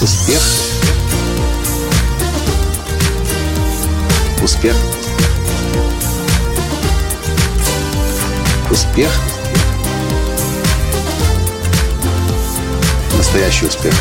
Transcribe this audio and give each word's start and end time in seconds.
Успех. 0.00 0.40
Успех. 4.40 4.76
Успех. 8.70 9.10
Настоящий 13.16 13.66
успех. 13.66 13.92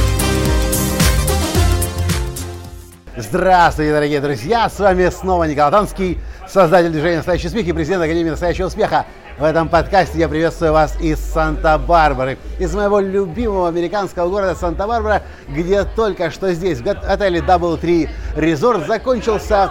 Здравствуйте, 3.15 3.91
дорогие 3.91 4.21
друзья! 4.21 4.69
С 4.69 4.77
вами 4.79 5.09
снова 5.09 5.45
Николай 5.45 5.71
Танский, 5.71 6.19
создатель 6.57 6.89
движения 6.89 7.17
«Настоящий 7.17 7.49
успех» 7.49 7.67
и 7.67 7.71
президент 7.71 8.03
Академии 8.03 8.31
«Настоящего 8.31 8.65
успеха». 8.65 9.05
В 9.37 9.43
этом 9.43 9.69
подкасте 9.69 10.17
я 10.17 10.27
приветствую 10.27 10.73
вас 10.73 10.99
из 10.99 11.19
Санта-Барбары, 11.19 12.39
из 12.57 12.73
моего 12.73 12.99
любимого 12.99 13.67
американского 13.67 14.27
города 14.27 14.55
Санта-Барбара, 14.55 15.21
где 15.47 15.83
только 15.83 16.31
что 16.31 16.51
здесь, 16.53 16.79
в 16.79 16.87
отеле 16.87 17.41
Double 17.41 17.79
Tree 17.79 18.09
Resort, 18.35 18.87
закончился, 18.87 19.69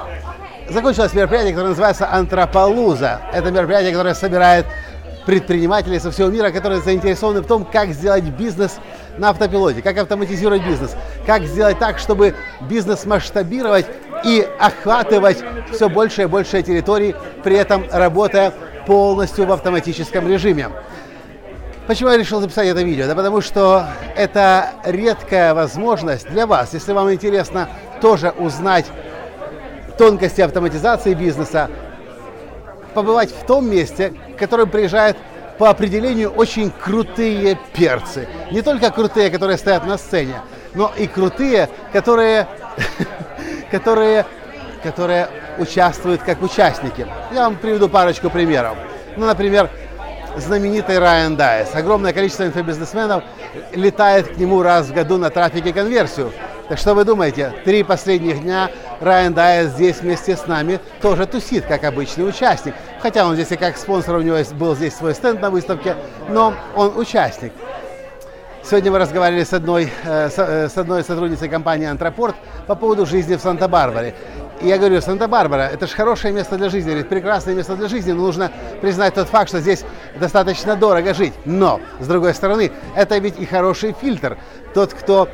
закончилось 0.70 1.12
мероприятие, 1.12 1.54
которое 1.54 1.70
называется 1.70 2.08
«Антрополуза». 2.08 3.20
Это 3.32 3.50
мероприятие, 3.50 3.90
которое 3.90 4.14
собирает 4.14 4.66
предпринимателей 5.26 5.98
со 5.98 6.12
всего 6.12 6.28
мира, 6.28 6.52
которые 6.52 6.80
заинтересованы 6.80 7.40
в 7.40 7.46
том, 7.48 7.64
как 7.64 7.88
сделать 7.88 8.22
бизнес 8.22 8.78
на 9.18 9.30
автопилоте, 9.30 9.82
как 9.82 9.98
автоматизировать 9.98 10.64
бизнес, 10.64 10.94
как 11.26 11.42
сделать 11.42 11.80
так, 11.80 11.98
чтобы 11.98 12.36
бизнес 12.60 13.04
масштабировать 13.06 13.86
и 14.26 14.46
охватывать 14.58 15.38
все 15.72 15.88
больше 15.88 16.22
и 16.22 16.26
больше 16.26 16.62
территорий, 16.62 17.14
при 17.44 17.56
этом 17.56 17.86
работая 17.90 18.52
полностью 18.86 19.46
в 19.46 19.52
автоматическом 19.52 20.28
режиме. 20.28 20.68
Почему 21.86 22.10
я 22.10 22.18
решил 22.18 22.40
записать 22.40 22.66
это 22.66 22.82
видео? 22.82 23.06
Да 23.06 23.14
потому 23.14 23.40
что 23.40 23.86
это 24.16 24.70
редкая 24.84 25.54
возможность 25.54 26.28
для 26.28 26.46
вас, 26.46 26.74
если 26.74 26.92
вам 26.92 27.12
интересно 27.12 27.68
тоже 28.00 28.30
узнать 28.30 28.86
тонкости 29.96 30.40
автоматизации 30.40 31.14
бизнеса, 31.14 31.70
побывать 32.94 33.30
в 33.30 33.46
том 33.46 33.70
месте, 33.70 34.12
к 34.34 34.38
которому 34.38 34.70
приезжают 34.70 35.16
по 35.58 35.70
определению 35.70 36.30
очень 36.30 36.70
крутые 36.70 37.58
перцы. 37.74 38.28
Не 38.50 38.62
только 38.62 38.90
крутые, 38.90 39.30
которые 39.30 39.56
стоят 39.56 39.86
на 39.86 39.96
сцене, 39.96 40.40
но 40.74 40.92
и 40.96 41.06
крутые, 41.06 41.68
которые, 41.92 42.46
которые 43.78 44.24
которые 44.82 45.28
участвуют 45.58 46.22
как 46.22 46.42
участники. 46.42 47.06
Я 47.32 47.44
вам 47.44 47.56
приведу 47.56 47.88
парочку 47.88 48.30
примеров. 48.30 48.76
Ну, 49.16 49.26
например, 49.26 49.68
знаменитый 50.36 50.98
Райан 50.98 51.36
Дайс. 51.36 51.74
Огромное 51.74 52.12
количество 52.12 52.44
инфобизнесменов 52.44 53.24
летает 53.72 54.28
к 54.28 54.36
нему 54.36 54.62
раз 54.62 54.86
в 54.86 54.94
году 54.94 55.18
на 55.18 55.30
трафик 55.30 55.66
и 55.66 55.72
конверсию. 55.72 56.32
Так 56.68 56.78
что 56.78 56.94
вы 56.94 57.04
думаете, 57.04 57.52
три 57.64 57.82
последних 57.82 58.42
дня 58.42 58.70
Райан 59.00 59.34
Дайс 59.34 59.70
здесь 59.70 60.00
вместе 60.00 60.36
с 60.36 60.46
нами 60.46 60.78
тоже 61.00 61.26
тусит, 61.26 61.64
как 61.66 61.84
обычный 61.84 62.28
участник. 62.28 62.74
Хотя 63.00 63.26
он 63.26 63.34
здесь 63.34 63.52
и 63.52 63.56
как 63.56 63.76
спонсор, 63.76 64.16
у 64.16 64.20
него 64.20 64.36
был 64.54 64.74
здесь 64.74 64.94
свой 64.94 65.14
стенд 65.14 65.40
на 65.40 65.50
выставке, 65.50 65.96
но 66.28 66.54
он 66.74 66.96
участник. 66.96 67.52
Сегодня 68.68 68.90
мы 68.90 68.98
разговаривали 68.98 69.44
с 69.44 69.52
одной, 69.52 69.92
э, 70.02 70.28
э, 70.36 70.68
с 70.68 70.76
одной 70.76 71.04
сотрудницей 71.04 71.48
компании 71.48 71.86
«Антропорт» 71.86 72.34
по 72.66 72.74
поводу 72.74 73.06
жизни 73.06 73.36
в 73.36 73.40
Санта-Барбаре. 73.40 74.16
И 74.60 74.66
я 74.66 74.76
говорю, 74.76 75.00
Санта-Барбара, 75.00 75.70
это 75.72 75.86
же 75.86 75.94
хорошее 75.94 76.34
место 76.34 76.56
для 76.56 76.68
жизни, 76.68 76.88
говорит, 76.88 77.08
прекрасное 77.08 77.54
место 77.54 77.76
для 77.76 77.86
жизни, 77.86 78.10
но 78.10 78.22
нужно 78.22 78.50
признать 78.80 79.14
тот 79.14 79.28
факт, 79.28 79.50
что 79.50 79.60
здесь 79.60 79.84
достаточно 80.18 80.74
дорого 80.74 81.14
жить. 81.14 81.34
Но, 81.44 81.80
с 82.00 82.08
другой 82.08 82.34
стороны, 82.34 82.72
это 82.96 83.18
ведь 83.18 83.38
и 83.38 83.46
хороший 83.46 83.94
фильтр. 84.00 84.36
Тот, 84.74 84.94
кто 84.94 85.28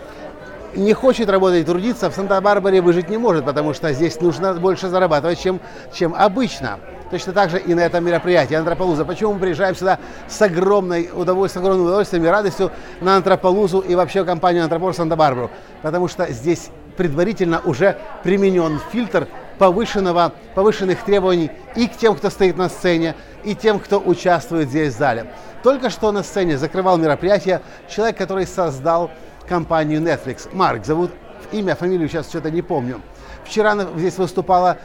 не 0.75 0.93
хочет 0.95 1.29
работать 1.29 1.63
и 1.63 1.65
трудиться, 1.65 2.11
в 2.11 2.15
Санта-Барбаре 2.15 2.81
выжить 2.81 3.09
не 3.09 3.19
может, 3.19 3.45
потому 3.45 3.75
что 3.75 3.93
здесь 3.93 4.21
нужно 4.21 4.55
больше 4.55 4.89
зарабатывать, 4.89 5.41
чем, 5.41 5.61
чем 5.93 6.15
обычно. 6.15 6.79
Точно 7.11 7.33
так 7.33 7.51
же 7.51 7.59
и 7.59 7.75
на 7.75 7.81
этом 7.81 8.05
мероприятии 8.05 8.55
Антрополуза. 8.55 9.05
Почему 9.05 9.35
мы 9.35 9.41
приезжаем 9.41 9.75
сюда 9.75 9.99
с 10.29 10.41
огромной 10.41 11.11
удовольствием, 11.15 11.63
с 11.63 11.67
огромным 11.67 11.87
удовольствием 11.87 12.25
и 12.25 12.29
радостью 12.29 12.71
на 13.03 13.17
Антрополузу 13.17 13.81
и 13.81 13.95
вообще 13.95 14.25
компанию 14.25 14.65
Антропор 14.65 14.95
Санта-Барбару? 14.95 15.51
Потому 15.83 16.09
что 16.09 16.33
здесь 16.33 16.71
предварительно 16.97 17.61
уже 17.65 17.99
применен 18.23 18.81
фильтр 18.91 19.29
повышенного, 19.59 20.33
повышенных 20.55 21.03
требований 21.05 21.51
и 21.77 21.87
к 21.87 21.97
тем, 21.97 22.17
кто 22.17 22.31
стоит 22.31 22.57
на 22.57 22.69
сцене, 22.69 23.15
и 23.45 23.55
тем, 23.55 23.79
кто 23.79 23.99
участвует 24.01 24.71
здесь 24.71 24.95
в 24.95 24.99
зале. 24.99 25.27
Только 25.63 25.91
что 25.91 26.13
на 26.13 26.23
сцене 26.23 26.59
закрывал 26.59 26.97
мероприятие 26.97 27.61
человек, 27.89 28.17
который 28.17 28.47
создал 28.47 29.11
компанию 29.47 30.01
Netflix. 30.01 30.49
Марк 30.53 30.85
зовут, 30.85 31.11
имя, 31.51 31.75
фамилию 31.75 32.09
сейчас 32.09 32.29
что-то 32.29 32.51
не 32.51 32.63
помню. 32.63 33.01
Вчера 33.45 33.75
здесь 33.97 34.19
выступала 34.19 34.79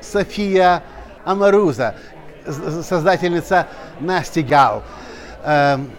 София 0.00 0.82
Амаруза, 1.24 1.94
создательница 2.46 3.68
Насти 4.00 4.42
Гал. 4.42 4.82
Эм, 5.44 5.90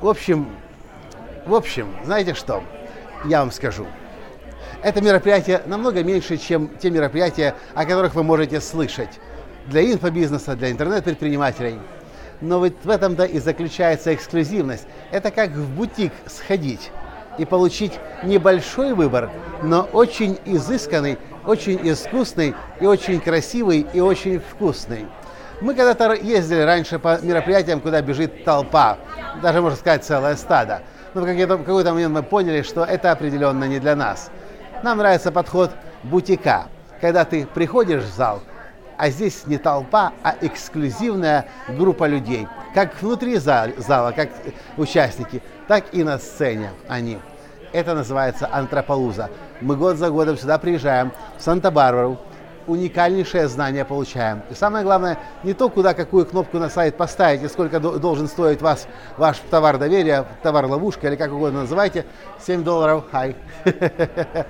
в 0.00 0.08
общем, 0.08 0.48
в 1.46 1.54
общем, 1.54 1.94
знаете 2.04 2.34
что? 2.34 2.62
Я 3.24 3.40
вам 3.40 3.50
скажу– 3.50 3.86
это 4.80 5.00
мероприятие 5.00 5.62
намного 5.66 6.04
меньше, 6.04 6.36
чем 6.36 6.70
те 6.78 6.90
мероприятия, 6.90 7.56
о 7.74 7.84
которых 7.84 8.14
вы 8.14 8.22
можете 8.22 8.60
слышать 8.60 9.20
для 9.66 9.82
инфобизнеса, 9.92 10.54
для 10.54 10.70
интернет-предпринимателей. 10.70 11.80
Но 12.40 12.60
вот 12.60 12.74
в 12.84 12.88
этом-то 12.88 13.24
и 13.24 13.40
заключается 13.40 14.14
эксклюзивность. 14.14 14.86
Это 15.10 15.32
как 15.32 15.50
в 15.50 15.74
бутик 15.74 16.12
сходить 16.26 16.92
и 17.38 17.44
получить 17.44 17.98
небольшой 18.22 18.92
выбор, 18.92 19.30
но 19.62 19.88
очень 19.92 20.38
изысканный, 20.44 21.18
очень 21.46 21.80
искусный 21.90 22.54
и 22.80 22.86
очень 22.86 23.20
красивый 23.20 23.86
и 23.92 24.00
очень 24.00 24.40
вкусный. 24.40 25.06
Мы 25.60 25.74
когда-то 25.74 26.12
ездили 26.14 26.60
раньше 26.60 26.98
по 26.98 27.18
мероприятиям, 27.20 27.80
куда 27.80 28.02
бежит 28.02 28.44
толпа, 28.44 28.98
даже 29.42 29.60
можно 29.60 29.76
сказать 29.76 30.04
целое 30.04 30.36
стадо. 30.36 30.82
Но 31.14 31.22
в 31.22 31.26
какой-то 31.64 31.92
момент 31.92 32.14
мы 32.14 32.22
поняли, 32.22 32.62
что 32.62 32.84
это 32.84 33.10
определенно 33.12 33.64
не 33.64 33.80
для 33.80 33.96
нас. 33.96 34.30
Нам 34.82 34.98
нравится 34.98 35.32
подход 35.32 35.70
бутика, 36.04 36.66
когда 37.00 37.24
ты 37.24 37.46
приходишь 37.46 38.02
в 38.02 38.14
зал, 38.14 38.40
а 38.98 39.10
здесь 39.10 39.46
не 39.46 39.58
толпа, 39.58 40.12
а 40.22 40.34
эксклюзивная 40.40 41.46
группа 41.68 42.04
людей. 42.06 42.48
Как 42.74 43.00
внутри 43.00 43.36
зала, 43.36 44.12
как 44.12 44.30
участники, 44.76 45.40
так 45.68 45.94
и 45.94 46.02
на 46.02 46.18
сцене 46.18 46.72
они. 46.88 47.18
Это 47.72 47.94
называется 47.94 48.48
антрополуза. 48.50 49.30
Мы 49.60 49.76
год 49.76 49.96
за 49.96 50.10
годом 50.10 50.36
сюда 50.36 50.58
приезжаем, 50.58 51.12
в 51.38 51.42
Санта-Барбару, 51.42 52.18
уникальнейшее 52.66 53.48
знание 53.48 53.84
получаем. 53.84 54.42
И 54.50 54.54
самое 54.54 54.84
главное, 54.84 55.18
не 55.42 55.54
то, 55.54 55.68
куда 55.68 55.94
какую 55.94 56.26
кнопку 56.26 56.58
на 56.58 56.68
сайт 56.68 56.96
поставить 56.96 57.42
и 57.42 57.48
сколько 57.48 57.80
должен 57.80 58.26
стоить 58.26 58.60
вас 58.60 58.88
ваш 59.16 59.38
товар 59.50 59.78
доверия, 59.78 60.26
товар 60.42 60.66
ловушка 60.66 61.08
или 61.08 61.16
как 61.16 61.32
угодно 61.32 61.62
называйте, 61.62 62.04
7 62.40 62.64
долларов, 62.64 63.04
хай. 63.10 63.36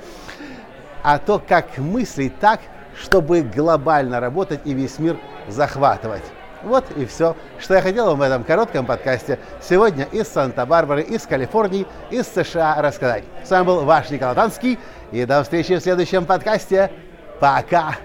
А 1.01 1.19
то, 1.19 1.41
как 1.47 1.79
мыслить 1.79 2.39
так, 2.41 2.61
чтобы 3.01 3.43
глобально 3.43 4.21
работать 4.21 4.61
и 4.65 4.75
весь 4.75 4.99
мир 4.99 5.17
захватывать. 5.49 6.25
Вот 6.65 6.85
и 6.97 7.07
все, 7.07 7.37
что 7.61 7.75
я 7.75 7.83
хотел 7.83 8.07
вам 8.07 8.19
в 8.19 8.23
этом 8.23 8.43
коротком 8.43 8.85
подкасте 8.85 9.39
сегодня 9.63 10.05
из 10.11 10.27
Санта-Барбары, 10.29 11.03
из 11.03 11.23
Калифорнии, 11.23 11.87
из 12.11 12.27
США 12.27 12.83
рассказать. 12.83 13.23
С 13.45 13.51
вами 13.51 13.65
был 13.65 13.85
ваш 13.85 14.11
Николай 14.11 14.35
Танский, 14.35 14.79
и 15.13 15.25
до 15.25 15.43
встречи 15.45 15.77
в 15.77 15.81
следующем 15.81 16.27
подкасте. 16.27 16.91
Пока! 17.39 17.97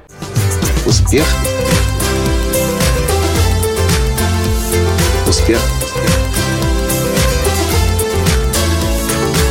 Успех! 0.86 1.25
Успех! 5.28 5.60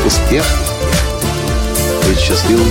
Успех! 0.07 0.45
Быть 2.07 2.19
счастливым, 2.19 2.71